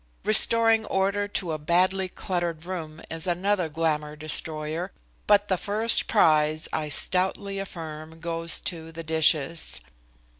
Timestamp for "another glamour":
3.27-4.15